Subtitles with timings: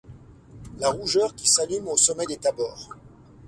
[0.79, 2.97] La rougeur qui s’allume au sommet des Thabors;